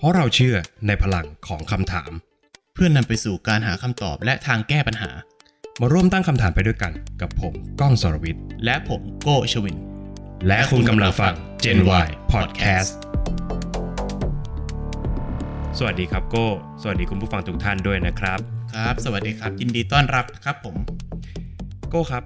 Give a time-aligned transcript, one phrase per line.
[0.00, 0.56] เพราะเราเชื่อ
[0.86, 2.10] ในพลังของคำถาม
[2.74, 5.10] เพื่อนนำไปสู่การหาคำตอบและทางแก้ปัญหา
[5.80, 9.76] มาร่วมตั้งคำถามไปด้วยกัน กับผมก้องสรวิทย์และผมโก้ชวิน
[10.46, 11.34] และคุณกำลังฟัง
[11.64, 12.92] Gen Y Podcast
[15.78, 16.48] สวัสดีครับโก้
[16.82, 18.38] สวัสดีคุณผู้ฟังทุกท่านด้วยนะครับ
[18.74, 20.76] ครับ สวัสดีครับ ยินดีต้อนรับครับผม
[21.90, 22.24] โก้ครับ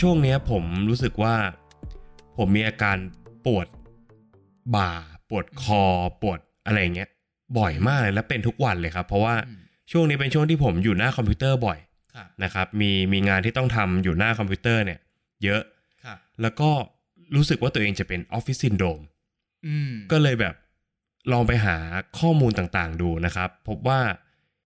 [0.00, 1.34] ช่วงเนี้ยผมรู้สึกว่า
[2.36, 2.96] ผมมีอาการ
[3.46, 3.66] ปวด
[4.74, 4.90] บ่า
[5.28, 5.82] ปวดคอ
[6.22, 7.10] ปวดอะไรอย่างเงี้ย
[7.58, 9.60] บ่อยมากเลยและเป็นทุกวันเลยครับ เพราะว่าอืม
[9.92, 11.78] ช่วงนี้เป็นช่วงที่ผมอยู่หน้าคอมพิวเตอร์บ่อย
[12.14, 14.98] ครับนะครับมีมีงานที่ต้องทำอยู่หน้าคอมพิวเตอร์เนี่ย
[15.44, 15.62] เยอะ
[16.04, 16.70] ครับแล้วก็
[17.34, 19.00] รู้สึกว่าตัวเองจะเป็นออฟฟิศซินโดรม
[19.66, 20.54] อืมก็เลยแบบ
[21.32, 21.76] ลองไปหา
[22.18, 24.00] ข้อมูลต่างๆดูนะครับ พบว่า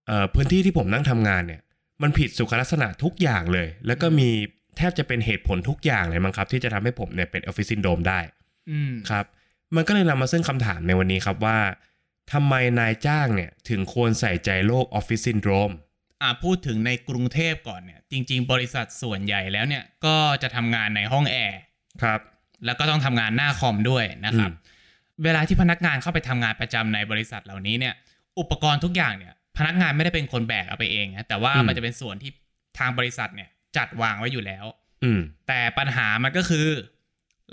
[0.07, 1.61] เอ่อพื้นที่ที่ผมนั่งทำงานเนี่ย
[2.03, 4.29] มันผิดสุขลักษณะทุกอย่างเลย แล้วก็มี
[4.77, 8.21] แทบจะเป็นเหตุผลทุกอย่างเลยมั้งครับ ที่จะทำให้ผมเนี่ยเป็นออฟฟิศซินโดรมได้
[8.71, 9.25] อืมครับ
[9.77, 11.57] มันก็เลยนำมาซึ่งคำถามในวันนี้ครับว่า
[12.33, 15.73] ทำไมนายจ้างเนี่ยถึงควรใส่ใจโรคออฟฟิศซินโดรม
[16.23, 21.59] อ่าพูดถึงในกรุงเทพก่อนเนี่ยจริง ๆ บริษัทส่วนใหญ่แล้วเนี่ยก็จะทำงานในห้องแอร์
[22.03, 22.21] ครับ
[22.67, 27.95] แล้วก็ต้องทำงานหน้าคอมด้วยนะครับอืมเวลาที่พนักงานเข้าไปทำงานประจำในบริษัทเหล่านี้เนี่ย
[28.39, 32.31] อุปกรณ์ทุกอย่างเนี่ย พนักงานไม่ได้เป็นคนแบกเอาไปเองนะแต่ว่ามันจะเป็นส่วนที่
[32.79, 34.65] ทางบริษัทเนี่ยจัดวางไว้อยู่แล้ว
[35.05, 36.67] อืมแต่ปัญหามันก็คือ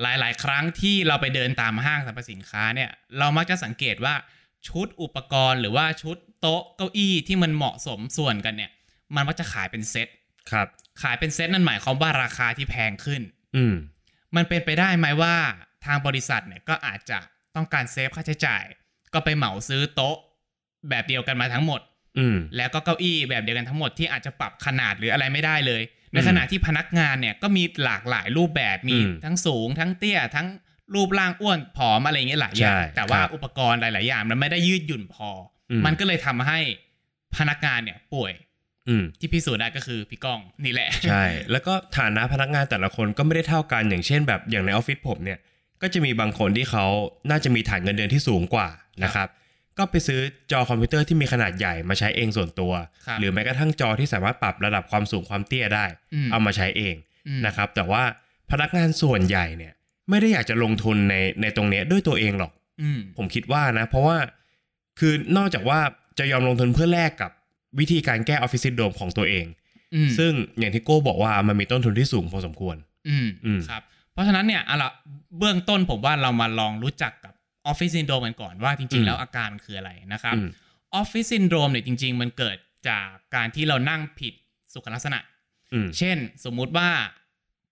[0.02, 2.90] หลาย ๆ ครั้งที่เราไปเดินตามห้างสรรพสินค้าเนี่ย
[3.20, 4.16] เรามักจะสังเกตว่า
[4.68, 8.72] ชุดอุปกรณ์หรือว่าชุดโต๊ะเก้าอี้ที่มันเหมาะสมส่วนกันเนี่ย
[9.16, 10.08] มันมักจะขายเป็นเซ็ต
[10.52, 10.68] ครับ
[11.02, 13.22] ขายเป็นเซ็ตนั่นหมายความว่าราคาที่แพงขึ้น
[13.56, 13.74] อืม
[14.36, 15.36] มันเป็นไปได้ไหมว่า
[15.86, 17.20] ทางบริษัทเนี่ยก็อาจจะ
[17.56, 18.64] ต้องการ save ค่าใช้จ่าย
[19.14, 20.18] ก็ไปเหมาซื้อโต๊ะ
[20.90, 21.82] แบบเดียวกันมาทั้งหมด
[22.20, 25.82] อืมแล้วก็เก้าอี้แบบเดียวกันทั้งหมดที่อาจจะปรับขนาดหรืออะไรไม่ได้เลย
[26.14, 30.48] ในอืมขณะที่พนักงานเนี่ยก็มีหลากหลายรูปแบบมีอืมทั้งสูงทั้งเตี้ยทั้ง
[30.94, 35.30] รูปร่างอ้วนผอมอะไรอย่างเงี้ยหลายอย่างใช่แต่ว่าครับอุปกรณ์หลาย ๆ อย่าง มันไม่ได้ยืดหยุ่นพอ
[35.72, 36.60] อมมันก็เลยทำให้
[37.38, 38.34] พนักงานเนี่ยป่วย
[38.90, 45.40] อืมที่พิสูจน์ได้ก็คือพี่ก้องนี่แหละ ใช่ แล้วก็ฐานะพนักงานแต่ละคนก็ไม่ได้เท่ากันอย่างเช่น แบบอย่างในออฟฟิศผมเนี่ย
[45.82, 46.86] ก็จะมีบางคนที่เขา
[47.30, 48.68] น่าจะมีฐานเงินเดือนที่สูงกว่า
[49.04, 49.28] นะครับ
[49.78, 50.20] ก็ไปซื้อ
[50.52, 52.74] จอคอมพิวเตอร์ที่มีขนาดใหญ่มาใช้เองส่วนตัว
[53.06, 56.96] ครับหรือแม้กระทั่งจอที่สามารถปรับระดับความสูงความเตี้ยได้อืมเอามาใช้เอง
[57.28, 58.04] อืมนะครับ แต่ว่า
[58.52, 59.74] พนักงานส่วนใหญ่เนี่ย
[60.10, 62.52] ไม่ได้อยากจะลงทุนในในตรงเนี้ยด้วยตัวเองหรอก
[62.82, 64.18] อืมผมคิดว่านะ เพราะว่า
[65.00, 65.80] คือนอกจากว่า
[66.20, 67.32] จะยอมลงทุนเพื่อแลกกับ
[67.80, 69.46] วิธีการแก้ออฟฟิศซินโดรมของตัวเอง
[69.96, 72.76] อืมซึ่งอย่างที่โก้บอกว่ามันมีต้นทุนที่สูงพอสมควร
[73.10, 73.84] อืมอืมครับ
[74.14, 74.90] เพราะฉะนั้นเนี่ยเอาละ
[75.40, 77.34] เบื้องต้นผมว่าเรามาลองรู้จักกับ
[77.68, 80.50] ออฟฟิศซินโดรมกันก่อนว่าจริงๆอืมแล้วอาการมันคืออะไรนะครับอืม
[80.96, 82.58] ออฟฟิศซินโดรมเนี่ยจริง ๆ มันเกิด
[82.90, 84.34] จากการที่เรานั่งผิด
[84.74, 85.20] สุขลักษณะ
[85.74, 86.90] อืมเช่น สมมุติว่า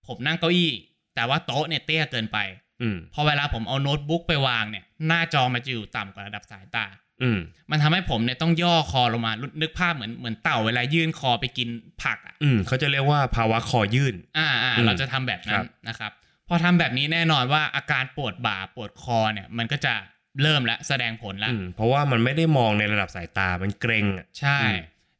[0.08, 0.72] ผมนั่งเก้าอี้
[1.16, 2.38] แต่ว่าโต๊ะเนี่ยเตี้ยเกินไป
[2.82, 6.86] อืมพอเวลาผมเอาโน้ตบุ๊กไปวางเนี่ย หน้าจอมันจะอยู่ต่ำกว่าระดับสายตา
[7.24, 7.40] อืม
[7.72, 9.32] มันทำให้ผมเนี่ยต้องยื่นคอลงมา
[9.62, 11.70] นึกภาพเหมือนเหมือนเต่าเวลายื่นคอไปกิน
[12.04, 16.12] ผักอะอืมเขาจะเรียกว่าภาวะคอยื่น อ่าอ่าอืมเราจะทำแบบนั้ครันบนะครับ
[16.48, 19.94] พอทำแบบนี้แน่นอนว่าอาการปวดบ่าปวดคอเนี่ย มันก็จะ
[20.42, 24.78] เริ่มแล้วแสดงผลแล้วอืมเพราะว่ามันไม่ได้มองในระดับสายตามันเกรงอะใช่อืม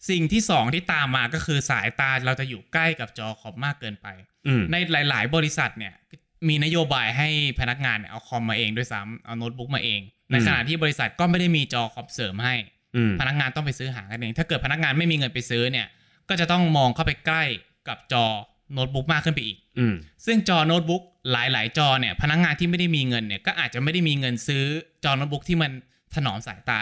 [0.10, 4.08] สิ่งที่สองที่ตามมาก็คือสายตาเราจะอยู่ใกล้กับจอคอมมากเกินไป
[4.48, 4.76] อืมใน
[5.10, 5.94] หลาย ๆ บริษัทเนี่ย
[6.48, 12.56] มีนโยบายให้พนักงานเนี่ยเอาคอมมาเองด้วยซ้ำเอาโน้ตบุ๊กมาเอง ในขณะที่บริษัทก็ไม่ได้มีจอคอมเสริมให้
[12.96, 15.88] อืมพนักงานต้องไปซื้อหากันเอง ถ้าเกิดพนักงานไม่มีเงินไปซื้อเนี่ย
[16.30, 17.44] ก็จะต้องมองเข้าไปใกล้
[17.88, 18.26] กับจอ
[18.74, 24.64] โน้ตบุ๊กมากขึ้นไปอีกอืมซึ่งจอโน้ตบุ๊กหลาย ๆ จอเนี่ย พนักงานที่ไม่ได้มีเงินเนี่ยก็อาจจะไม่ได้มีเงินซื้อ
[25.04, 25.72] จอโน้ตบุ๊กที่มัน
[26.16, 26.82] ถนอมสายตา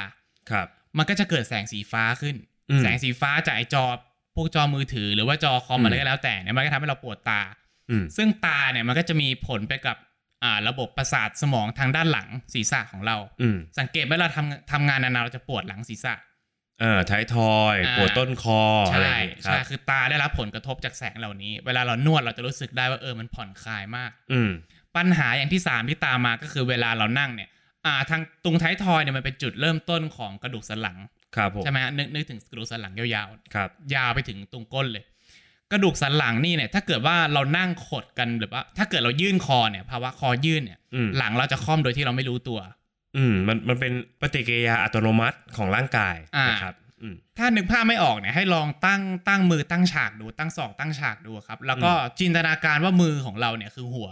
[0.51, 0.67] ครับ
[0.97, 3.85] มันก็จะเกิดแสงสีฟ้าขึ้นอืม แสงสีฟ้าจากไอจอ
[4.35, 7.41] พวกจอมือถือหรือว่าจอคอมอืมอะไรก็แล้วแต่เนี่ยมันก็ทำให้เราปวดตา
[7.89, 9.97] อืมซึ่งตาเนี่ยมันก็จะมีผลไปกับ
[10.43, 16.15] อ่าระบบประสาทสมองทางด้านหลังศีรษะของเราอืมสังเกตไหมเราทำทำงานนานๆเราจะปวดหลังศีรษะ
[16.79, 18.61] เออท้ายทอยอ่าปวดต้นคอ
[18.93, 24.51] อะไรอใช่ย่างงี้ครัใช่บคือตาได้รับผลกระทบจากแสงเหล่านี้ เวลาเรานวดเราจะรู้สึกได้ว่าเออมันผ่อนคลายมาก อืม
[24.97, 27.49] ปัญหาอย่างที่สามที่ตามมาก็คือเวลาเรานั่งเนี่ย
[27.85, 30.97] อ่า ทางตรงท้ายทอยเนี่ยมันเป็นจุดเริ่มต้นของกระดูกสันหลัง
[31.35, 35.03] ครับผมใช่ไหมฮะนึกนึกถึงกระดูกสันหลังยาวครับๆยาวไปถึงตรงก้นเลย
[35.71, 42.59] กระดูกสันหลังนี่เนี่ย ถ้าเกิดว่าเรานั่งขดกันหรือว่า ถ้าเกิดเรายื่นคอเนี่ยภาวะคอยื่นเนี่ยอืมหลังเราจะค่อมโดยที่เราไม่รู้ตัว
[43.17, 54.09] อืมมันมันเป็นปฏิกิริยาอัตโนมัติของร่างกายอ่านนะครับอืมถ้านึกภาพไม่ออกเนี่ยให้ลองตั้งตั้งมือตั้งฉากดูตั้งศอกตั้งฉากดูครับ แล้วก็จินตนาการว่ามือของเราเนี่ยคือหัว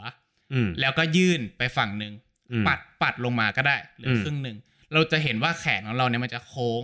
[0.54, 2.14] อืมแล้วก็ยื่นไปฝั่งหนึ่ง
[2.52, 4.58] อืมปัดปัดลงมาก็ได้เหลืออมครึ่งหนึ่ง
[4.94, 6.84] เราจะเห็นว่าแขนของเราเนี่ยมันจะโค้ง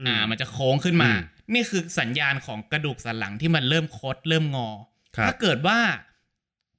[0.00, 4.68] อืมอ่า มันจะโค้งขึ้นมาอืมนี่คือสัญญาณของกระดูกสันหลังที่มันเริ่มคดเริ่มงอ
[5.16, 5.78] ครับถ้าเกิดว่า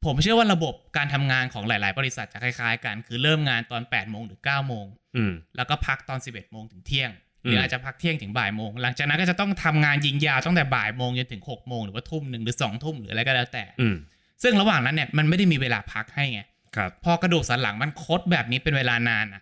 [0.06, 7.12] ผมเชื่อว่าระบบการทำงานของหลาย ๆ บริษัทจะคล้ายๆ กัน คือเริ่มงานตอน8โมงหรือ9โมงอืมแล้วก็พักตอน 11โมงถึงเที่ยง
[7.44, 13.95] หอืมรืออาจจะพักเที่ยงถึงบ่ายโมง หลังจากนั้นก็จะต้องทำงานยิงยาวตั้งแต่บ่ายโมงจนถึง6โมงหรือว่าทุ่มหนึ่งหรือ2ทุ่มหรืออะไรก็แล้วแต่อืม
[14.44, 16.42] ซึ่งระหว่างนั้นเนี่ยมันไม่ได้มีเวลาพักให้ไง
[16.75, 19.42] ครับพอกระดูกสันหลังมันคดแบบนี้เป็นเวลานานอะ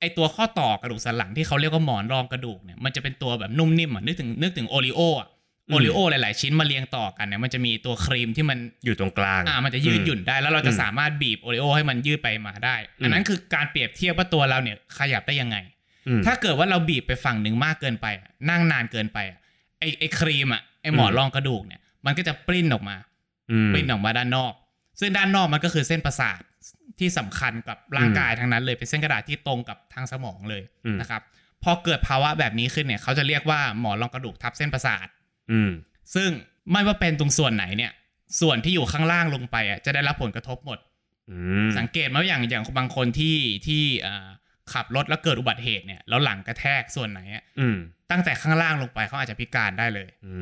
[0.00, 5.28] ไอตัวข้อต่อกระดูกสันหลังที่เขาเรียกว่าหมอนรองกระดูกเนี่ยมันจะเป็นตัวแบบนุ่มนิ่มอะนึกถึงนึกถึงโอริโออะ
[5.68, 15.56] อืมโอริโอหลาย ๆ ชิ้นมาเรียงต่อกันเนี่ยมันจะมีตัวครีมที่มันอยู่ตรงกลางอ่ามันจะยืดหยุ่นได้ แล้วเราจะอืมสามารถบีบโอริโอให้มันยืดไปมาได้ อันนั้นคือการเปรียบเทียบว่าตัวเราเนี่ยขยับได้ยังไง
[16.08, 19.38] อืมถ้าเกิดว่าเราบีบไปฝั่งหนึ่งมากเกินไปอะนั่งนานเกินไปอะ
[19.78, 22.96] ไอไอครีมอะไอหมอนอืมรองกระดูกเนี่ยมันก็จะปริ้นออกมา
[23.50, 24.52] อืมปริ้นออกมาด้านนอก
[25.00, 26.40] ซึ่งด้านนอกมันก็คือเส้นประสาท
[27.00, 31.22] ที่สำคัญกับร่างกายทั้งนั้นเลยเป็นเส้นกระดาษที่ตรงกับทางสมองเลยอืมนะครับ
[31.62, 35.06] พอเกิดภาวะแบบนี้ขึ้นเนี่ย เขาจะเรียกว่าหมอนรองกระดูกทับเส้นประสาท
[35.52, 35.70] อืม
[36.14, 36.30] ซึ่ง
[36.70, 37.92] ไม่ว่าเป็นตรงส่วนไหนเนี่ย
[38.40, 40.78] ส่วนที่อยู่ข้างล่างลงไปอะจะได้รับผลกระทบหมด
[41.30, 43.36] อืมสังเกตไหมว่าอย่างอย่างบางคนที่
[43.66, 44.28] ที่อ่า
[44.72, 47.76] ขับรถแล้วเกิดอุบัติเหตุเนี่ยแล้วหลังกระแทกส่วนไหนอะอืม
[48.10, 50.34] ตั้งแต่ข้างล่างลงไปเขาอาจจะพิการได้เลยอื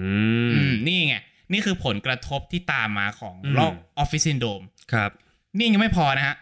[0.52, 1.16] อืมมนี่ไง
[1.52, 4.62] นี่คือผลกระทบที่ตามมาของอืมโรคออฟฟิศซินโดม
[4.92, 5.10] ครับ
[5.56, 6.36] นี่ยังไม่พอนะฮะ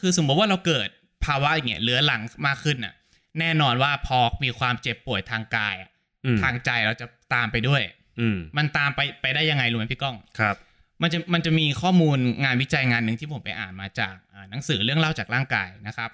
[0.00, 0.88] คือสมมติว่าเราเกิด
[1.24, 2.94] ภาวะอย่างเงี้ยเรื้อรังมากขึ้นน่ะ
[3.38, 5.90] แน่นอนว่าพอมีความเจ็บป่วยทางกายอะ
[6.24, 7.82] อืมทางใจเราจะตามไปด้วย
[8.20, 10.56] อืมมันตามไปไปได้ยังไงรู้ไหมพี่ก้องครับ
[11.02, 16.10] มันจะมันจะมีข้อมูลงานวิจัยงานหนึ่งที่ผมไปอ่านมาจากอ่าหนังสือเรื่องเล่าจากร่างกายนะครับ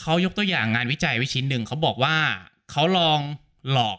[0.00, 2.16] เขายกตัวอย่างงานวิจัยวิชิ้นหนึ่งเขาบอกว่า
[2.70, 3.20] เขาลอง
[3.70, 3.98] หลอก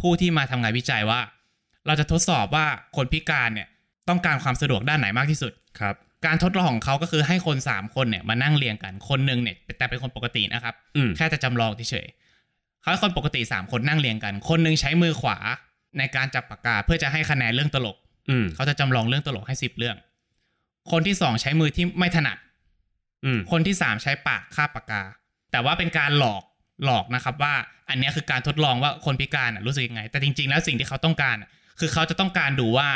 [0.00, 1.20] ผู้ที่มาทำงานวิจัยว่า
[1.86, 3.68] เราจะทดสอบว่าคนพิการเนี่ย
[4.08, 5.94] ต้องการความสะดวกด้านไหนมากที่สุดครับ
[6.26, 15.38] การทดลองของเขาก็คือให้คน 3 คนเนี่ยมานั่งเรียงกันคนหนึ่งเนี่ยแต่เป็นคนปกตินะครับอืมแค่จะจำลองเฉยๆเขาให้คนปกติ 3 คนนั่งเรียงกัน คนหนึ่งใช้มือขวา
[15.98, 17.96] ในการจับปากกาเพื่อจะให้คะแนนเรื่องตลก
[18.30, 19.96] อืมเขาจะจำลองเรื่องตลกให้สิบเรื่อง
[20.90, 22.38] คนที่สองใช้มือที่ไม่ถนัด
[23.24, 25.02] อืมคนที่สามใช้ปากคาบปากกา
[25.52, 26.42] แต่ว่าเป็นการหลอก
[26.84, 27.54] หลอกนะครับ ว่า
[27.90, 31.50] อันเนี้ยคือการทดลองว่าคนพิการน่ะรู้สึกยังไง แต่จริง ๆ แล้วสิ่งที่เขาต้องการน่ะ
[31.80, 32.88] คือเขาจะต้องการดูว่า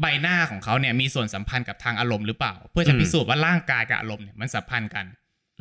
[0.00, 5.04] ใบหน้าของเขาเนี่ยมีส่วนสัมพันธ์กับทางอารมณ์หรือเปล่า เพื่อจะพิสูจน์ว่าร่างกายกับอารมณ์เนี่ยมันสัมพันธ์กัน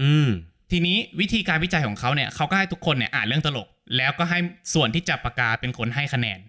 [0.02, 0.30] อืม
[0.72, 3.68] ทีนี้วิธีการวิจัยของเขาเนี่ยเขาก็ให้ทุกคนเนี่ยอ่านเรื่องตลก
[3.98, 4.40] แล้วก็ให้
[4.74, 6.40] ส่วนที่จับปากกาเป็นคนให้คะแนน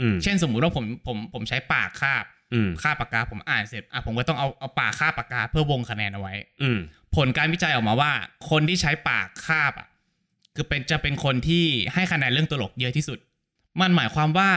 [0.00, 6.78] อืมเช่นสมมุติว่าผมผมผมใช้ปากคาบอืมคาบปากกาผมอ่านเสร็จอะผมก็ต้องเอาเอาปากคาบปากกาเพื่อวงคะแนนเอาไว้ อืม
[7.16, 8.12] ผลการวิจัยออกมาว่า
[8.50, 9.88] คนที่ใช้ปากคาบอะ
[10.54, 11.64] คือเป็นจะเป็นคนที่
[11.94, 13.18] ให้คะแนนเรื่องตลกเยอะที่สุด
[13.80, 14.50] มันหมายความว่า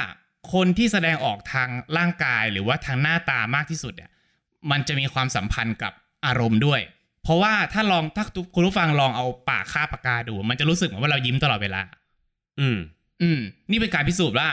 [0.53, 4.11] คนที่แสดงออกทางร่างกายหรือว่าทางหน้าตามากที่สุดเนี่ย
[4.71, 5.93] มันจะมีความสัมพันธ์กับ
[6.25, 6.81] อารมณ์ด้วย
[7.23, 11.81] เพราะว่าถ้าลองถ้าคุณผู้ฟังลองเอาปากคาบปากกาดู มันจะรู้สึกเหมือนว่าเรายิ้มตลอดเวลา
[12.59, 12.77] อืม
[13.21, 13.39] อืม
[13.71, 14.49] นี่เป็นการพิสูจน์ว่า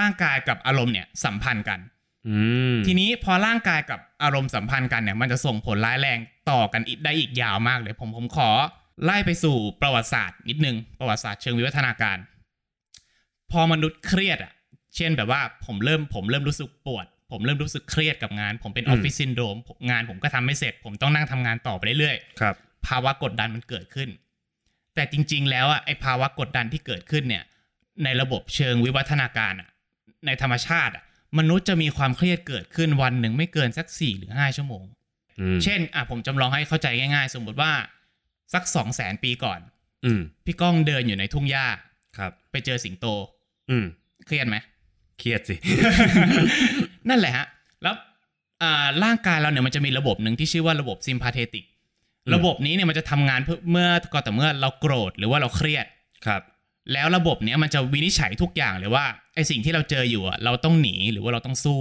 [0.00, 1.80] ร่างกายกับอารมณ์เนี่ยสัมพันธ์กัน
[2.28, 2.36] อื
[2.74, 6.18] ม ทีนี้พอร่างกายกับอารมณ์สัมพันธ์กันเนี่ย มันจะส่งผลร้ายแรง
[6.50, 8.50] ต่อกันอีกได้อีกยาวมากเลย ผมผมขอ
[9.04, 12.18] ไล่ไปสู่ประวัติศาสตร์นิดนึงประวัติศาสตร์เชิงวิวัฒนาการ
[13.50, 14.52] พอมนุษย์เครียดอะ
[14.96, 22.54] เช่นแบบว่าผมเริ่มผมเริ่มรู้สึกปวด ผมเริ่มรู้สึกเครียดกับงาน ผมเป็นออฟฟิศซินโดรมผมงานผมก็ทำไม่เสร็จ ผมต้องนั่งทำงานต่อไปเรื่อยๆครับ
[22.86, 24.08] ภาวะกดดันมันเกิดขึ้น
[24.94, 27.44] แต่จริง ๆ แล้วอะไอภาวะกดดันที่เกิดขึ้นเนี่ย
[28.04, 29.68] ในระบบเชิงวิวัฒนาการอะ
[30.26, 31.04] ในธรรมชาติอะ
[31.38, 34.84] มนุษย์จะมีความเครียดเกิดขึ้นวันหนึ่งไม่เกินสักสี่หรือห้าชั่วโมง
[35.40, 37.72] อืมเช่นอะผมจำลองให้เข้าใจง่าย ๆ สมมติว่า
[38.54, 39.60] สักสองแสนปีก่อน
[40.04, 41.66] อืมพี่ก้องเดินอยู่ในทุ่งหญ้า
[42.18, 43.06] ครับ ไปเจอสิงโต
[43.70, 43.84] อืม
[44.26, 44.56] เครียดไหม
[45.18, 45.56] เครียดสิ
[47.08, 47.46] นั่นแหละฮะ
[47.82, 47.94] แล้ว
[48.62, 51.64] อ่าร่างกายเราเนี่ยมันจะมีระบบหนึ่งที่ชื่อว่าระบบซิมพาเทติก
[52.26, 55.86] อืมระบบนี้เนี่ยมันจะทำงานเพื่อเมื่อก็แต่อเมื่อเราโกรธหรือว่าเราเครียด
[56.26, 56.42] ครับ
[56.92, 59.04] แล้วระบบเนี้ยมันจะวินิจฉัยทุกอย่างเลยว่า
[59.34, 61.80] ไอสิ่งที่เราเจออยู่อะเราต้องหนีหรือว่าเราต้องสู้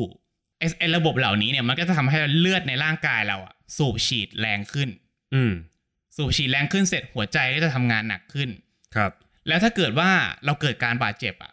[0.59, 4.89] ไอไอระบบเหล่านี้เนี่ยมันก็จะทำให้เลือดในร่างกายเราอะสูบฉีดแรงขึ้น
[5.33, 5.53] อืม
[6.17, 8.49] สูบฉีดแรงขึ้นเสร็จหัวใจก็จะทำงานหนักขึ้น
[8.95, 9.11] ครับ
[9.47, 10.09] แล้วถ้าเกิดว่า
[10.45, 11.51] เราเกิดการบาดเจ็บอะ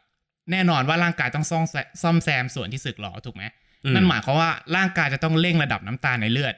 [0.53, 3.43] แน่นอนว่าร่างกายต้องซ่อมแซซ่อมแซมส่วนที่สึกหรอถูกไหม
[3.85, 6.55] อืมนั่นหมายความว่าร่างกายจะต้องเร่งระดับน้ำตาลในเลือด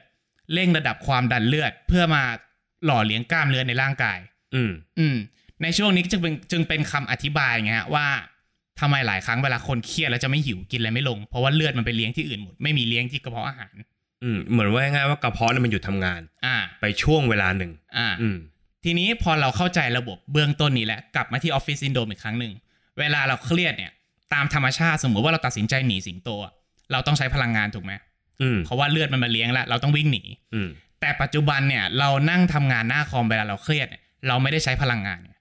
[0.53, 2.23] เร่งระดับความดันเลือด เพื่อมา
[2.85, 4.19] หล่อเลี้ยงกล้ามเนื้อในร่างกาย
[4.55, 5.15] อืม อืม
[5.63, 8.07] ในช่วงนี้จึงเป็นจึงเป็นคำอธิบายไงฮะว่า
[8.79, 13.73] ทำไมหลายครั้งเวลาคนเครียดแล้วจะไม่หิวกินอะไรไม่ลง เพราะว่าเลือดมันไปเลี้ยงที่อื่นหมดไม่มีเลี้ยงที่กระเพาะอาหาร
[14.23, 18.37] อืม เหมือนว่าง่ายๆว่ากระเพาะเนี่ยมันหยุดทำงาน อ่า ไปช่วงเวลาหนึ่ง อ่า อืม
[18.83, 22.53] ทีนี้พอเราเข้าใจระบบเบื้องต้นนี้แล้วกลับมาที่ออฟฟิศซินโดรมอีกครั้งหนึ่ง
[22.99, 23.91] เวลาเราเครียดเนี่ย
[24.33, 26.53] ตามธรรมชาติสมมติว่าเราตัดสินใจหนีสิงโตอะ
[26.91, 27.93] เราต้องใช้พลังงานถูกไหม
[28.41, 30.23] อืมเพราะว่าเลือดมันมาเลี้ยงแล้วเราต้องวิ่งหนี
[30.53, 30.69] อืม
[31.01, 35.37] แต่ปัจจุบันเนี่ย เรานั่งทำงานหน้าคอมเวลาเราเครียดเนี่ยเราไม่ได้ใช้พลังงานเนี่ย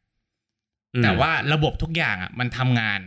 [0.94, 3.00] อืมแต่ว่าระบบทุกอย่างอะ มันทำงาน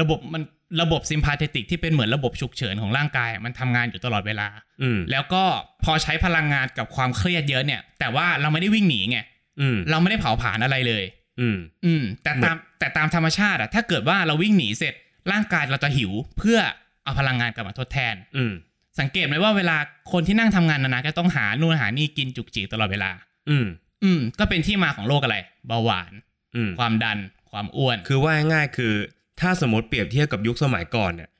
[0.00, 0.42] ระบบมัน
[0.82, 4.48] ระบบซิมพาเทติกที่เป็นเหมือนระบบฉุกเฉินของร่างกาย มันทำงานอยู่ตลอดเวลา
[4.82, 5.42] อืมแล้วก็
[5.84, 9.18] พอใช้พลังงานกับความเครียดเยอะเนี่ย แต่ว่าเราไม่ได้วิ่งหนีไง
[9.60, 11.04] อืมเราไม่ได้เผาผลาญอะไรเลย
[11.40, 14.94] อืม อืม แต่ตามแต่ตามธรรมชาติอะถ้าเกิดว่าเราวิ่งหนีเสร็จ
[15.32, 16.58] ร่างกายเราจะหิวเพื่อ
[17.04, 18.52] เอาพลังงานกลับมาทดแทน อืม
[19.00, 19.76] สังเกตไหมว่าเวลา
[20.12, 23.10] คนที่นั่งทำงานนานๆก็ต้องหานู่นหานี่กินจุกจิกตลอดเวลา
[23.50, 23.66] อืม
[24.04, 25.36] อืม ก็เป็นที่มาของโรคอะไร
[25.68, 26.12] เบาหวาน
[26.56, 27.18] อืม ความดัน
[27.50, 28.94] ความอ้วน คือว่าง่ายๆคือ
[29.40, 31.30] ถ้าสมมติเปรียบเทียบกับยุคสมัยก่อนเนี่ย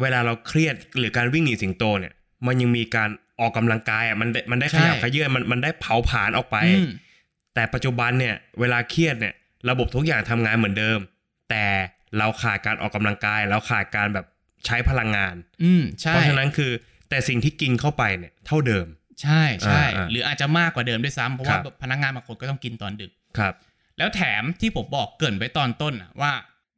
[0.00, 2.12] เวลาเราเครียดหรือการวิ่งหนีสิงโตเนี่ย
[2.46, 6.88] มันยังมีการออกกำลังกายอะมันได้มันได้ขยับใช่ขยื่นมันมันได้เผาผลาญออกไปอืม
[7.58, 9.34] แต่ปัจจุบันเนี่ยเวลาเครียดเนี่ย
[9.70, 10.98] ระบบทุกอย่างทำงานเหมือนเดิม
[11.50, 11.66] แต่
[12.18, 14.26] เราขาดการออกกำลังกายเราขาดการแบบ
[14.66, 16.72] ใช้พลังงาน อืมใช่เพราะฉะนั้นคือ
[17.10, 18.86] แต่สิ่งที่กินเข้าไปเนี่ยเท่าเดิม
[19.22, 23.54] ใช่ใช่อ่าๆหรืออาจจะมากกว่าเดิมด้วยซ้ำเพราะว่าครับพนักงานบางคนก็ต้องกินตอนดึกครับ
[23.98, 26.32] แล้วแถมที่ผมบอกเกรินไปตอนต้นอะว่า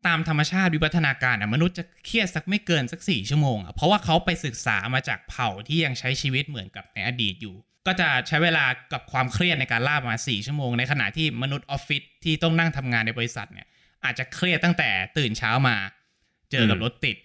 [0.07, 7.55] ตามธรรมชาติวิวัฒนาการอะมนุษย์จะเครียดสักไม่เกินสักสี่ชั่วโมงอะเพราะว่าเขาไปศึกษามาจากเผ่าที่ยังใช้ชีวิตเหมือนกับในอดีตอยู่
[7.87, 13.67] ก็จะใช้เวลากับความเครียดในการล่าประมาณสี่ชั่วโมง ในขณะที่มนุษย์ออฟฟิศที่ต้องนั่งทำงานในบริษัทเนี่ย
[14.05, 15.77] อาจจะเครียดตั้งแต่ตื่นเช้ามา
[16.51, 17.17] เจอกับอืมรถติด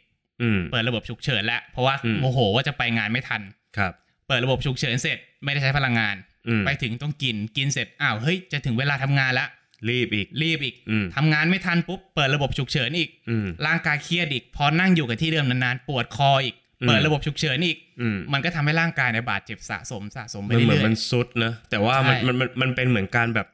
[0.41, 3.41] อืมเปิดระบบฉุกเฉินแล้วเพราะว่าอืมโมโหว่าจะไปงานไม่ทัน
[3.77, 3.93] ครับ
[4.27, 6.15] เปิดระบบฉุกเฉินเสร็จไม่ได้ใช้พลังงาน
[6.47, 9.49] อืมไปถึงต้องกินกินเสร็จอ้าวเฮ้ยจะถึงเวลาทำงานแล้ว
[9.89, 23.47] รีบอีกรีบอีกอืมทำงานไม่ทันปุ๊บเปิดระบบฉุกเฉินอีกอืมร่างกายเครียดอีกพอนั่งอยู่กับที่เดิมนานๆปวดคออีกอืม เปิดระบบฉุกเฉินอีกอืมมันก็ทำให้ร่างกายในยบาดเจ็บสะสมสะสมไปมันเหมือเรื่นอยมันซุดนะแต่ว่ามันใช่มันมันมันเป็นเหมือนการแบบ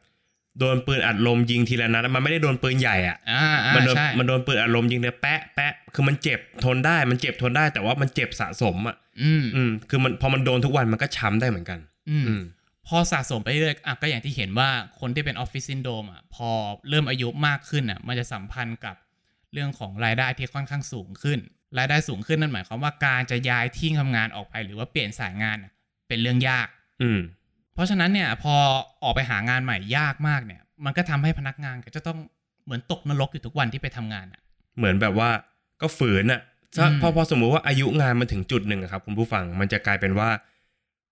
[0.59, 12.41] โดนปืนอัดลมยิงทีละนัดมันไม่ได้โดนปืนใหญ่อะๆอ่าอ่ามันโดนใช่มันโดนปืนอัดลมยิงเนี่ยแปะแปะคือมันเจ็บทนได้มันเจ็บทนได้ แต่ว่ามันเจ็บสะสมอะอืมอืมคือมันพอมันโดนทุกวันมันก็ช้ำได้เหมือนกันอืมอืม
[12.87, 14.69] พอสะสมไปเรื่อยอะก็อย่างที่เห็นว่า
[14.99, 16.49] คนที่เป็นออฟฟิศซินโดรมอะพอ
[16.89, 18.95] เริ่มอายุมากขึ้นอะมันจะสัมพันธ์กับ
[19.53, 21.39] เรื่องของรายได้ที่ค่อนข้างสูงขึ้น
[21.77, 25.71] รายได้สูงขึ้นนั่นหมายความว่าการจะย้ายที่ทำงานออกไปหรือว่าเปลี่ยนสายงานอะ
[26.07, 26.67] เป็นเรื่องยาก
[27.01, 27.19] อืม
[27.73, 28.55] เพราะฉะนั้นเนี่ย พอ
[29.03, 32.17] ออกไปหางานใหม่ยากมากเนี่ย มันก็ทำให้พนักงานก็จะต้อง
[32.65, 34.41] เหมือนตกนรกอยู่ทุกวันที่ไปทำงานอะ
[34.77, 35.29] เหมือนแบบว่า
[35.81, 36.41] ก็ฝืนอะ
[36.75, 40.29] ถ้าอืมพอพอสมมุติว่าอายุงานมันถึงจุดหนึ่งอะครับ คุณผู้ฟังมันจะกลายเป็นว่า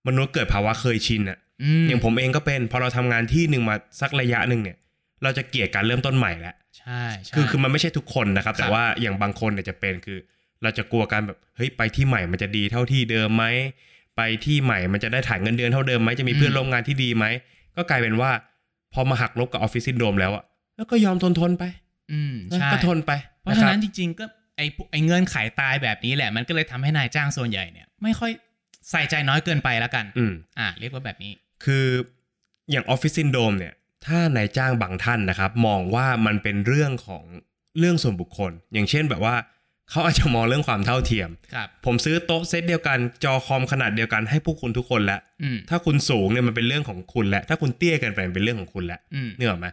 [0.08, 1.38] มนุษย์เกิดภาวะเคยชินอะ
[1.82, 4.76] มอย่างผมเองก็เป็นพอเราทำงานที่หนึ่งมาสักระยะหนึ่งเนี่ย
[5.22, 10.18] เราจะเกลียดการเริ่มต้นใหม่แล้วใช่ใช่คือคือมันไม่ใช่ทุกคนนะครับครับ แต่ว่าอย่างบางคนเนี่ยจะเป็นคือ
[10.62, 13.44] เราจะกลัวการแบบเฮ้ยไปที่ใหม่มันจะดีเท่าที่เดิมไหม
[14.16, 17.24] ไปที่ใหม่มันจะได้จ่ายเงินเดือนเท่าเดิมไหมจะมีเพื่อนร่วมงานที่ดีไหม
[17.76, 18.30] ก็กลายเป็นว่า
[18.92, 20.44] พอมาหักลบกับออฟฟิศซินโดรมแล้วอะ
[20.76, 21.64] แล้วก็ยอมทนทนๆไป
[22.12, 23.12] อืมนะใช่ก็ทนไป
[23.42, 24.24] เพราะฉะนั้นคจบริงๆก็
[24.56, 28.32] ไอพวกไอเงื่อนไขตายแบบนี้แหละ มันก็เลยทำให้นายจ้างส่วนใหญ่เนี่ย ไม่ค่อย
[28.90, 31.32] ใส่ใจน้อยเกินไปแล้วกัน อืมอ่า เรียกว่าแบบนี้
[31.64, 31.86] คือ
[32.70, 33.74] อย่างออฟฟิศซินโดรมเนี่ย
[34.06, 37.24] ถ้านายจ้างบางท่านนะครับ มองว่ามันเป็นเรื่องของ
[37.78, 39.34] เรื่องส่วนบุคคล อย่างเช่นแบบว่า
[39.90, 49.66] เขาอาจจะมองเรื่องความเท่าเทียมครับผมซื้อโต๊ะเซตเดียวกันจอคอมขนาดเดียวกันให้พวกคุณทุกคนแล้วอืมถ้าคุณสูงเนี่ยมันเป็นเรื่องของคุณแล้วถ้าคุณเตี้ยเกันไปมันเป็นเรื่องของคุณแล้วอืมเนื้ออกไหม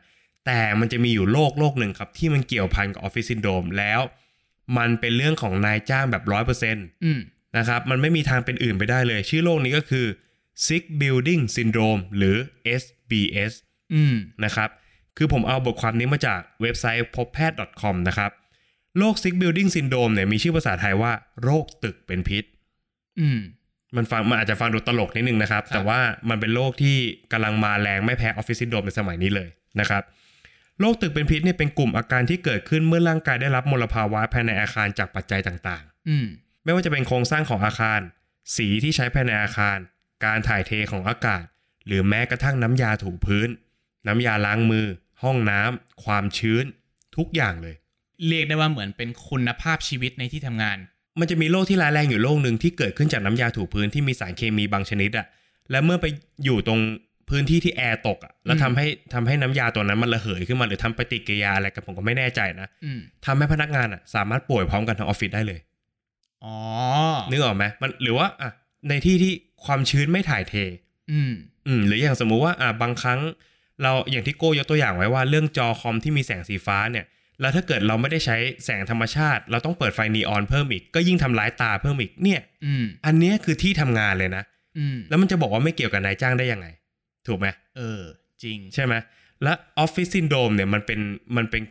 [0.46, 4.00] แต่มันจะมีอยู่โลกโลกหนึ่งครับ ที่มันเกี่ยวพันกับออฟฟิศซินโดรมแล้ว
[4.78, 7.20] มันเป็นเรื่องของนายจ้างแบบร้อยเปอร์เซ็นต์อืม
[7.58, 10.06] นะครับ มันไม่มีทางเป็นอื่นไปได้เลย ชื่อโรคนี้ก็คือ
[10.66, 12.36] sick building syndrome หรือ
[12.82, 13.54] SBS
[13.94, 14.70] อืมนะครับ
[15.18, 18.32] คือผมเอาบทความนี้มาจากเว็บไซต์พบแพทย์ .com นะครับ
[19.00, 21.12] โรค sick building syndrome เนี่ยมีชื่อภาษาไทยว่า
[21.44, 22.44] โรคตึกเป็นพิษ
[23.20, 23.40] อืม
[23.96, 26.00] มันฟังมันอาจจะฟังดูตลกนิดนึงนะครับครับแต่ว่า
[26.30, 26.98] มันเป็นโรคที่
[27.32, 29.50] กำลังมาแรงไม่แพ้ออฟฟิศซินโดรมในสมัยนี้เลย
[29.80, 30.04] นะครับ
[30.80, 38.00] โรคตึกเป็นพิษเนี่ยเป็นกลุ่มอาการที่เกิดขึ้นเมื่อร่างกายได้รับมลภาวะภายในอาคารจากปัจจัยต่างอืมๆไม่ว่าจะเป็นโครงสร้างของอาคาร
[38.56, 39.78] สีที่ใช้ภายในอาคาร
[40.26, 41.44] การถ่ายเทของอากาศ
[41.88, 43.50] หรือแม้กระทั่งน้ำยาถูพื้น
[44.08, 44.86] น้ำยาล้างมือ
[45.24, 46.66] ห้องน้ำความชื้น
[47.18, 47.76] ทุกอย่างเลย
[48.28, 50.78] เรียกได้ว่าเหมือนเป็นคุณภาพชีวิตในที่ทำงาน
[51.20, 55.26] มันจะมีโรคที่ร้ายแรงอยู่โรคหนึ่งที่เกิดขึ้นจากน้ำยาถูพื้นที่มีสารเคมีบางชนิดอะ
[55.72, 56.06] และเมื่อไป
[56.46, 56.80] อยู่ตรง
[57.30, 65.60] พื้นที่ที่แอร์ตกอะแล้วอืมทำให้ทำให้น้ำยาตัวนั้นมันระเหยขึ้นมาหรือทำปฏิกิริยาอะไรกันผมก็ไม่แน่ใจนะอืมทำให้พนักงานอะสามารถป่วยพร้อมกันทั้งออฟฟิศได้เลย
[66.44, 66.56] อ๋อ
[67.32, 68.50] นึกออกไหมมันหรือว่าอะ
[68.90, 69.34] ในที่ที่
[69.66, 70.54] ความชื้นไม่ถ่ายเท
[71.12, 71.34] อืม
[71.68, 73.20] อืม หรืออย่างสมมุติว่าอะบางครั้ง
[73.82, 77.06] เราอย่างที่โก้ยกตัวอย่างไว้ว่าเรื่องจอคอมที่มีแสงสีฟ้าเนี่ย
[77.42, 84.44] แล้วถ้าเกิดเราไม่ได้ใช้แสงธรรมชาติ เราต้องเปิดไฟนีออนเพิ่มอีก ก็ยิ่งทำร้ายตาเพิ่มอีกเนี่ยอืมอันเนี้ยคือที่ทำงานเลยนะ
[84.78, 86.68] อืมแล้วมันจะบอกว่าไม่เกี่ยวกับนายจ้างได้ยังไง
[87.28, 88.02] ถูกไหมเออ
[88.44, 88.94] จริงใช่ไหม
[89.44, 91.00] และออฟฟิศซินโดรมเนี่ยมันเป็น
[91.38, 91.64] มันเป็น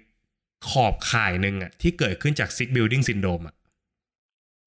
[0.71, 3.55] ขอบข่ายหนึ่งอะที่เกิดขึ้นจาก sick building syndrome อะ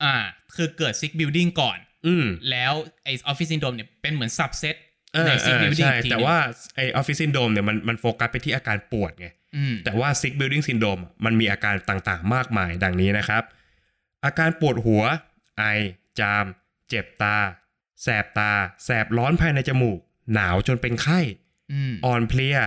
[0.04, 0.16] อ่า
[0.56, 1.78] คือเกิด sick building ก่อน
[2.08, 4.76] อืมแล้วไอออฟฟิศซินโดรมเนี่ยเป็นเหมือน subset
[5.14, 6.38] เออในเอซิกอบิลดิ้งใช่แต่ว่า
[6.76, 9.39] ไอออฟฟิศซินโดรมเนี่ยมันมันโฟกัสไปที่อาการปวดไงอืม
[9.86, 13.44] แต่ว่า sick building syndrome อะมันมีอาการต่างๆ มากมายดังนี้นะครับ
[14.26, 15.04] อาการปวดหัว
[15.58, 15.64] ไอ
[16.20, 16.46] จาม
[16.90, 17.38] เจ็บตา
[18.04, 18.52] แสบตา
[18.86, 20.00] แสบร้อนภายในจมูก
[20.34, 21.20] หนาวจนเป็นไข้
[21.72, 22.58] อืมอ่อนเพลีย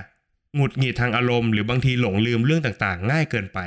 [0.54, 3.58] หงุดหงิดทางอารมณ์หรือบางทีหลงลืมเรื่องต่างๆ ง่ายเกินไป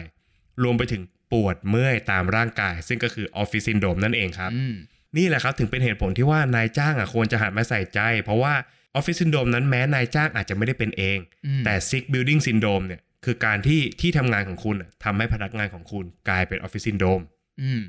[0.63, 4.75] รวมไปถึงปวดเมื่อยตามร่างกาย ซึ่งก็คือออฟฟิศซินโดรมนั่นเองครับอืม
[5.17, 8.53] นี่แหละครับถึงเป็นเหตุผลที่ว่านายจ้างอะควรจะหันมาใส่ใจ เพราะว่า
[8.95, 17.21] ออฟฟิศซินโดรมนั้นแม้นายจ้างอาจจะไม่ได้เป็นเองอืมแต่ sick building syndrome เนี่ยคือการที่ที่ทำงานของคุณอะทำให้พนักงานของคุณกลายเป็นออฟฟิศซินโดรม
[17.61, 17.81] อืม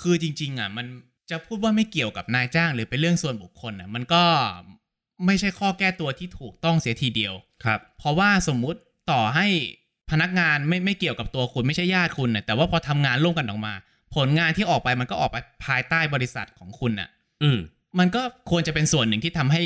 [0.00, 0.86] คือจริง ๆอะมัน
[1.30, 4.24] จะพูดว่าไม่เกี่ยวกับนายจ้าง หรือเป็นเรื่องส่วนบุคคลอะมันก็
[5.26, 7.34] ไม่ใช่ข้อแก้ตัวที่ถูกต้องเสียทีเดียว
[7.64, 8.78] ครับ เพราะว่าสมมุติ
[9.10, 9.46] ต่อให้
[10.10, 13.74] พนักงานไม่ไม่เกี่ยวกับตัวคุณไม่ใช่ญาติคุณน่ะแต่ว่าพอทำงานร่วมกันออกมา
[14.14, 17.08] ผลงานที่ออกไปมันก็ออกไปภายใต้บริษัทของคุณน่ะ
[17.42, 17.58] อืม
[17.98, 19.62] มันก็ควรจะเป็นส่วนหนึ่งที่ทำให้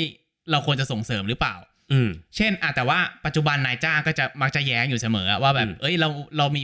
[0.51, 1.55] เราควรจะส่งเสริมหรือเปล่า
[1.91, 6.63] อืมเช่นอะแต่ว่าปัจจุบันนายจ้างก็จะมักจะแย้งอยู่เสมออะว่าแบบอืมเอ้ยเราเรามี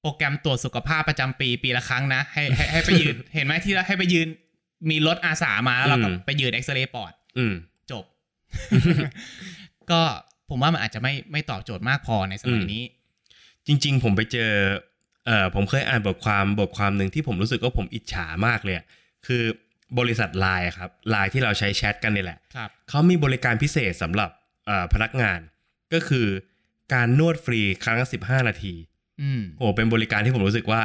[0.00, 4.28] โปรแกรมตรวจสุขภาพประจำปีปีละครั้งนะ ให้ให้ให้ไปยืน เห็นไหมที่ให้ไปยืน
[4.90, 7.54] มีรถอาสามาแล้วเราก็ไปยืนเอ็กซเรย์ปอดอืม
[7.90, 8.04] จบ
[9.90, 10.00] ก็
[10.50, 12.84] ผมว่ามันอาจจะไม่ไม่ตอบโจทย์มากพอในสมัยอืมนี้
[13.66, 14.50] จริง ๆ ผมไปเจอ
[15.26, 18.86] เอ่อผมเคยอ่านบทความบทความหนึ่งที่ผมรู้สึกว่าผมอิจฉามากเลยอะ
[19.26, 19.42] คือ
[19.98, 24.30] บริษัทไลน์ครับไลน์ที่เราใช้แชทกันนี่แหละครับเขามีบริการพิเศษสำหรับ
[24.66, 25.40] เอ่อพนักงาน
[25.92, 26.26] ก็คือ
[26.94, 28.74] การนวดฟรีครั้งละสิบห้านาที
[29.22, 30.80] อืมโอ้เป็นบริการที่ผมรู้สึกว่า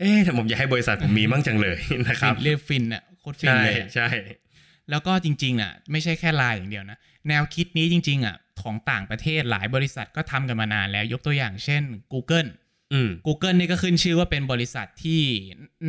[0.00, 4.08] เอ๊ะแต่ผมอยากให้บริษัทผมมีมั่งจังเลยนะครับฟินเรียกฟินอะโคตรฟินใช่เลยใช่
[4.90, 6.98] แล้วก็จริงๆอะ ไม่ใช่แค่ไลน์อย่างเดียวนะ
[7.28, 12.48] แนวคิดนี้จริง ๆ อะ ของต่างประเทศหลายบริษัทก็ทำกันมานานแล้วยกตัวอย่างเช่น Google
[12.92, 15.22] อืม Google นี่ก็ขึ้นชื่อว่าเป็นบริษัทที่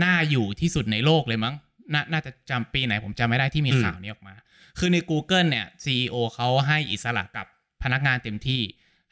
[0.03, 1.55] น่าอยู่ที่สุดในโลกเลยมั้ง
[1.93, 4.35] นาน่าจะจำปีไหนผมจำไม่ได้ที่มีอืมข่าวนี้ออกมา
[4.79, 7.47] คือใน Google เนี่ย CEO เขาให้อิสระกับ
[7.83, 8.61] พนักงานเต็มที่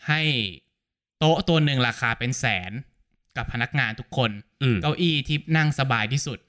[0.08, 0.22] ให้
[1.20, 2.72] โต๊ะตัวหนึ่งราคาเป็นแสน
[3.38, 4.32] กับพนักงานทุกคน
[4.64, 6.40] อืมเก้าอี้ที่นั่งสบายที่สุด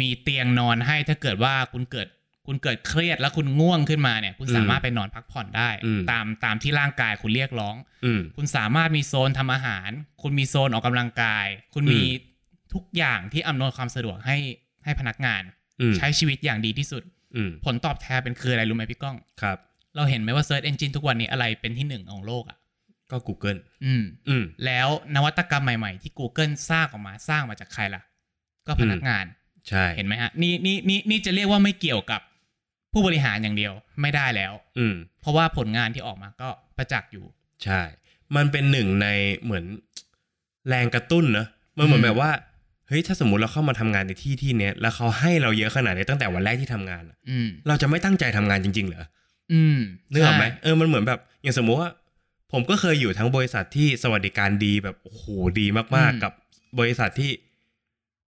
[0.00, 2.08] มีเตียงนอนให้ถ้าเกิดว่าคุณเกิด
[2.46, 9.90] คุณเกิดเครียดแล้วคุณง่วงขึ้นมาเนี่ย คุณสามารถไปนอนพักผ่อนได้อืมตามตามที่ร่างกายคุณเรียกร้องอืมคุณสามารถมีโซนทำอาหาร
[10.22, 12.32] คุณมีโซนออกกำลังกาย คุณมีอืม
[12.74, 14.36] ทุกอย่างที่อำนวยความสะดวกให้
[14.84, 15.42] ให้พนักงาน
[15.80, 17.02] อืมใช้ชีวิตอย่างดีที่สุด
[17.36, 19.58] อืมผลตอบแทนเป็นคืออะไรรู้ไหมพี่ก้องครับ
[19.96, 22.58] เราเห็นไหมว่า Search Engine ทุกวันนี้อะไรเป็นที่หนึ่งของโลกอะ
[23.10, 28.02] ก็ Google อืมอืมแล้วนวัตกรรมใหม่ ๆ ที่ Google สร้างออกมาสร้างมาจากใครล่ะ
[28.66, 29.24] ก็พนักงาน
[29.68, 32.20] ใช่ เห็นไหมฮะ นี่นี่นี่นี่จะเรียกว่าไม่เกี่ยวกับ
[32.92, 37.24] ผู้บริหารอย่างเดียวไม่ได้แล้ว อืม เพราะว่าผลงานที่ออกมาก็ประจักษ์อยู่
[37.64, 37.80] ใช่
[38.36, 39.06] มันเป็นหนึ่งใน
[39.44, 39.64] เหมือน
[40.68, 42.30] แรงกระตุ้นเนอะมันเหมืออืนมแบบว่า
[42.88, 49.04] เฮ้ยถ้าสมมติเราเข้ามาทำงานในที่ที่เนี้ยแล้วเขาให้เราเยอะขนาดนี้ตั้งแต่วันแรกที่ทำงานอะอืมเราจะไม่ตั้งใจทำงานจริงๆเหรอ
[49.52, 49.78] อืม
[50.12, 51.90] นึกออกไหมใช่เออมันเหมือนแบบ อย่างสมมติว่า
[52.52, 55.24] ผมก็เคยอยู่ทั้งบริษัทที่สวัสดิการดีแบบโอ้โห
[55.60, 56.32] ดีมากอืมๆกับ
[56.78, 57.30] บริษัทที่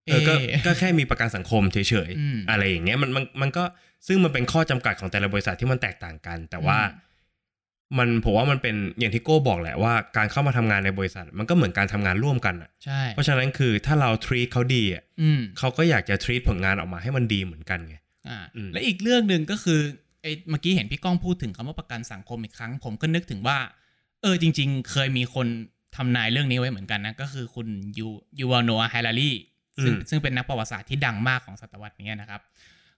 [0.07, 1.77] เออก็เอ่อก็แค่มีประกันสังคมเฉ
[2.09, 3.65] ยอืมๆอะไรอย่างเงี้ยมันมันมันก็
[4.07, 6.99] ซึ่งมันเป็นข้อจำกัดของแต่ละบริษัทที่มันแตกต่างกัน แต่ว่าอื
[7.93, 17.97] มมันผมว่ามันเป็นอย่างที่โก้บอกแหละว่าการเข้ามาทำงานในบริษัท มันก็เหมือนการทำงานร่วมกันอะใช่เพราะฉะนั้นคือถ้าเรา treat เขาดีอะอืมเขาก็อยากจะ treat ผลงานออกมาให้มันดีเหมือนกันไง
[18.29, 19.81] อ่าอืมและอีกเรื่องหนึ่งก็คือ
[20.23, 23.59] ไอ้เมื่อกี้เห็นพี่ก้องพูดถึงคำว่าประกันสังคมอีกครั้ง ผมก็นึกถึงว่า
[24.23, 25.47] เออจริง ๆ เคยมีคน
[25.97, 27.69] ทำนายเรื่องนี้ไว้เหมือนกันนะ ก็คือคุณ
[27.99, 28.07] ยู
[28.39, 29.33] ยูวาโนอาไฮลารี
[29.83, 32.41] ซึ่งซึ่งเป็นนักประวัติศาสตร์ที่ดังมากของศตวรรษนี้นะครับ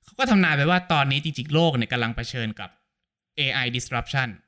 [0.04, 2.70] เขาก็ทำนายไปว่าตอนนี้จริงๆโลกเนี่ยกำลังเผชิญกับ
[3.38, 4.45] AI disruption อืม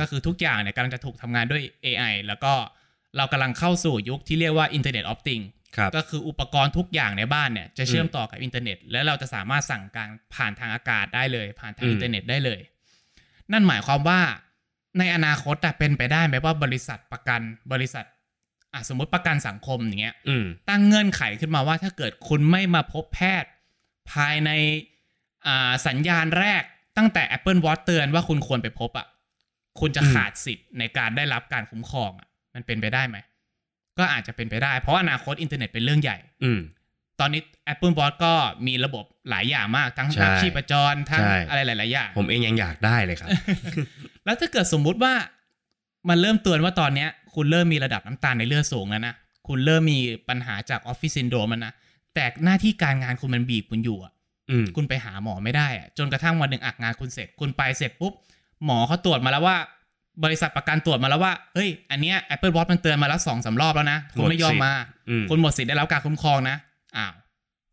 [0.00, 2.52] ก็คือทุกอย่างเนี่ยกำลังจะถูกทำงานด้วย AI แล้วก็
[3.16, 12.60] เรากำลังเข้าสู่ยุคที่เรียกว่า Internet of Things ครับก็คืออุปกรณ์ทุกอย่างในบ้านเนี่ยจะเชื่อมต่อกับอินเทอร์เน็ต แล้วเราจะสามารถสั่งการผ่านทางอากาศได้เลย ผ่านทางอืมอินเทอร์เน็ตได้เลย
[13.52, 14.20] นั่นหมายความว่า
[14.98, 17.40] ในอนาคตอะเป็นไปได้ไหมว่าบริษัทประกัน
[17.72, 18.04] บริษัท
[18.72, 23.50] อะสมมติประกันสังคมอย่างเงี้ยอืมตั้งเงื่อนไขขึ้นมาว่าถ้าเกิดคุณไม่มาพบแพทย์
[24.12, 24.50] ภายใน
[25.46, 26.62] อ่าสัญญาณแรก
[26.96, 29.06] ตั้งแต่ Apple Watch เตือนว่าคุณควรไปพบอะ
[29.80, 33.16] คุณจะอืมขาดสิทธิ์ในการได้รับการคุ้มครองอะ มันเป็นไปได้ไหม
[33.98, 36.60] ก็อาจจะเป็นไปได้ เพราะอนาคตอินเทอร์เน็ตเป็นเรื่องใหญ่ อืม
[37.20, 38.34] ตอนนี้ Apple Watch ก็
[38.66, 43.30] มีระบบหลายอย่างมาก ทั้งใช่นับชีพจรทั้งใช่อะไรหลาย ๆ อย่าง ผมเองยังอยากได้เลยครับ
[44.24, 45.14] แล้วถ้าเกิดสมมุติว่า
[46.08, 49.14] มันเริ่มเตือนว่าตอนเนี้ย คุณเริ่มมีระดับน้ำตาลในเลือดสูงแล้วนะ
[49.48, 51.72] คุณเริ่มมีปัญหาจากออฟฟิศซินโดรมแล้วนะ
[52.14, 54.12] แต่หน้าที่การงานคุณมันบีบคุณอยู่อะ
[54.50, 58.12] อืมคุณไปหาหมอไม่ได้อะจนกระทั่งวันหนึ่งอักงานคุณเสร็จ คุณไปเสร็จปุ๊บ
[58.64, 59.56] หมอเขาตรวจมาแล้วว่า
[60.24, 64.72] บริษัทประกันตรวจมาแล้วว่าเฮ้ย อันเนี้ย Apple Watch มันเตือนมาแล้วสองสามรอบแล้วนะคุณไม่ยอมมา
[65.08, 66.56] อืมคุณหมดสิทธิ์ได้รับการคุ้มครองนะ
[66.96, 67.12] อ้าว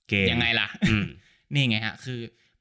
[0.10, 1.06] เกมยังไงล่ะอืม
[1.54, 2.20] นี่ไงฮะ คือ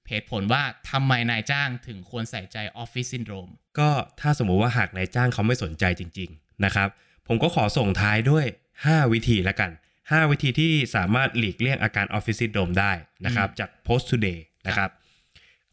[0.09, 3.89] เหตุผลว่าทำไมนายจ้างถึงควรใส่ใจออฟฟิศซินโดรมก็
[4.21, 6.89] ถ้าสมมุติว่าหากนายจ้างเขาไม่สนใจจริง ๆ นะครับ
[7.29, 8.47] ผมก็ขอส่งท้ายด้วย
[8.81, 12.93] 5 วิธีละกัน 5 วิธีที่สามารถหลีกเลี่ยงอาการออฟฟิศซินโดรมได้
[13.25, 14.91] นะครับ จาก Post Today นะครับ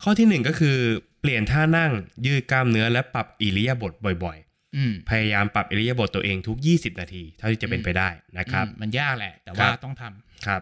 [0.04, 0.78] ข้อทีหนึ่1 ก็คือ
[1.22, 1.92] เปลี่ยนท่านั่ง
[2.26, 4.38] ยืดกล้ามเนื้อและปรับอิริยาบถบ่อย
[4.78, 10.62] อืมๆพยายามปรับอิริยาบถตัวเองทุก 20 นาที เท่าที่จะเป็นไปได้นะครับอืมมันยากแหละ แต่ครัว่าบต้องทำครับ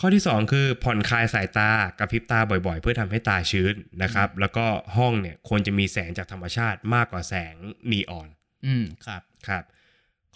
[0.00, 4.66] ข้อที่ 2 คือผ่อนคลายสายตากระพริบตาบ่อยๆ เพื่อทำให้ตาชื้นนะครับ แล้วก็
[4.96, 7.54] ห้องเนี่ยควรจะมีแสงจากธรรมชาติมากกว่าแสง
[7.90, 8.28] นีออน
[8.66, 9.64] อืมครับครับ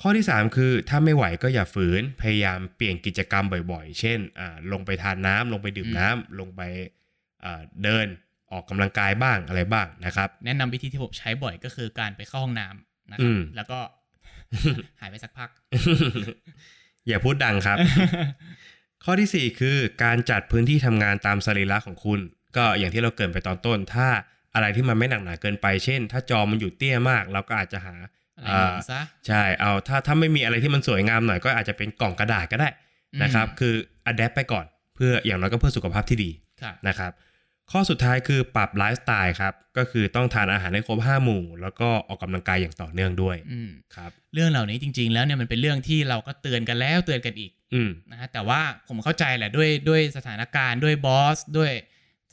[0.01, 6.61] ข้อที่ 3 คือถ้าไม่ไหวก็อย่าฝืนพยายามเปลี่ยนกิจกรรมบ่อยๆ เช่นอ่าลงไปทานน้ำลงไปดื่มอืมน้ำลงไป
[7.45, 8.07] อ่าเดิน
[8.53, 13.79] ออกกำลังกายบ้างอะไรบ้างนะครับ แนะนำวิธีที่ผมใช้บ่อยก็คือการไปเข้าห้องน้ำนะคอืรับมแล้วก็
[15.01, 15.51] หายไปสักพัก
[17.09, 17.79] อย่าพูดดังครับ
[19.05, 22.21] ข้อทีสี่4 คือการจัดพื้นที่ทำงานตามสรีระของคุณ
[22.57, 24.09] ก็อย่างที่เราเกรินไปตอนต้น ถ้า
[24.55, 27.95] อะไรที่มันไม่หนักหนาเกินไป เช่น ถ้าจอมันอยู่เตี้ยมาก เราก็อาจจะหา
[28.37, 32.69] อะไรอย่างนี้ซะใช่เอาถ้าถ้าไม่มีอะไรที่มันสวยงามหน่อยก็อาจจะเป็นกล่องกระดาษก็ได้
[33.23, 33.75] นะครับอืมคือ
[34.07, 36.31] อัดแอปไปก่อนเพื่ออย่างน้อยก็เพื่อสุขภาพที่ดี
[36.63, 37.13] ครับนะครับ
[37.71, 51.73] ข้อสุดท้ายคือปรับไลฟ์สไตล์ครับ ก็คือต้องทานอาหารให้ครบห้าหมู่ แล้วก็ออกกำลังกายอย่างต่อเนื่องด้วยอืมครับเรื่องเหล่านี้จริง ๆ แล้วเนี่ยมันเป็นเรื่องที่เราก็เตือนกันแล้วเตือนกันอีกอืมนะฮะแต่ว่าผมเข้าใจแหละด้วยด้วยสถานการณ์ด้วยบอสด้วย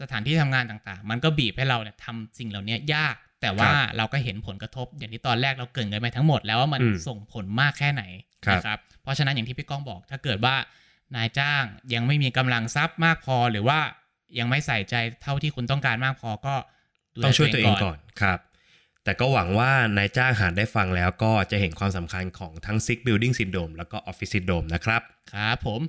[0.02, 8.04] สถานที่ทำงานต่างๆ มันก็บีบให้เราเนี่ยทำสิ่งเหล่านี้ยาก แต่ว่าครับเราก็เห็นผลกระทบ อย่างที่ตอนแรกเราเกรินกันไปทั้งหมดแล้วว่ามันอืมส่งผลมากแค่ไหน
[8.46, 10.56] ครับนะครับเพราะฉะนั้นอย่างที่พี่ก้องบอก ถ้าเกิดว่า
[11.16, 11.64] นายจ้าง
[11.94, 13.80] ยังไม่มีกำลังทรัพย์มากพอหรือว่า
[14.40, 16.56] ยังไม่ใส่ใจเท่าที่คุณต้องการมากพอก็
[17.16, 18.40] ดูแลต้องช่วยตัวเองก่อนครับ
[19.04, 25.02] แต่ก็หวังว่านายจ้างหากได้ฟังแล้วก็จะเห็นความสำคัญของทั้ง Sick Building Syndrome แล้วก็ Office Syndrome นะครับ
[25.34, 25.82] ครับผม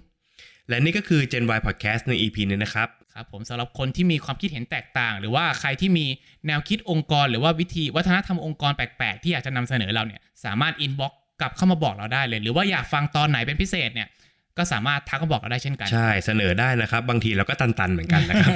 [0.68, 6.06] และนี่ก็คือ Gen Y Podcast ใน EP นี้นะครับ ครับผมสำหรับคนที่มีความคิดเห็นแตกต่าง หรือว่าใครที่มี
[6.46, 14.08] แนวคิดองค์กร หรือว่าวิธีวัฒนธรรมองค์กรแปลกๆ ที่อยากจะนำเสนอเราเนี่ยสามารถอินบ็อกกลับเข้ามาบอกเราได้เลย หรือว่าอยากฟังตอนไหนเป็นพิเศษเนี่ย
[14.58, 18.52] ก็สามารถทักมาบอกเราได้เช่นกัน ใช่เสนอได้นะครับ บางทีเราก็ตันๆเหมือนกันนะครับ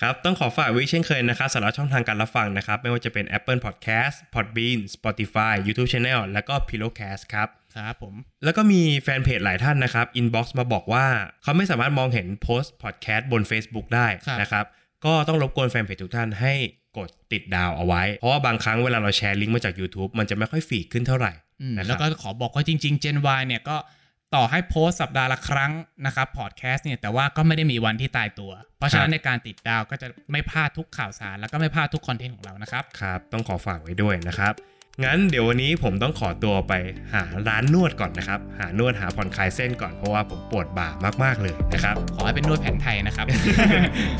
[0.00, 11.06] ครับต้องขอฝากไว้เช่นเคยนะครับสำหรับช่องทางการรับฟังนะครับ ไม่ว่าจะเป็น Apple Podcast Podbean Spotify YouTube Channel แล้วก็ Pillowcast ครับครับผมแล้วก็มีแฟนเพจหลายท่านนะครับ inbox มาบอกว่า
[11.42, 14.64] เขาไม่สามารถมองเห็นโพสต์พอดแคสต์บน Facebook ได้ครับนะครับ
[15.04, 16.54] ก็ต้องรบกวนแฟนเพจทุกท่านให้
[16.98, 21.32] กดติดดาวเอาไว้ เพราะว่าบางครั้งเวลาเราแชร์ลิงก์มาจาก YouTube มันจะไม่ค่อย feed ขึ้นเท่าไหร่
[21.62, 23.76] อืมนะครับแล้วก็ขอบอกว่าจริงๆ Gen Y เนี่ยก็
[24.34, 25.72] ต่อให้โพสต์สัปดาห์ละครั้ง
[26.06, 34.54] นะครับพอดแคสต์เนี่ยแต่ว่าก็ไม่ได้มีวันที่ตายตัว เพราะฉะนั้นในการติดดาวก็จะไม่พลาดทุกข่าวสาร แล้วก็ไม่พลาดทุก content ของเรานะครับครับ ต้องขอฝากไว้ด้วยนะครับ
[35.04, 36.72] งั้นเดี๋ยววันนี้ผมต้องขอตัวไป
[37.14, 40.88] หาร้านนวดก่อนนะครับ หานวดหาผ่อนคลายเส้นก่อนเพราะว่าผมปวดบ่า
[41.24, 43.26] มากๆเลยนะครับ ขอให้เป็นนวดแผนไทยนะครับ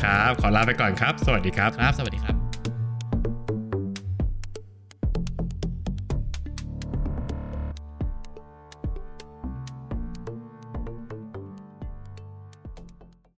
[0.03, 2.44] ครับ ขอลาไปก่อนครับ สวัสดีครับ ครับ สวัสดีครับ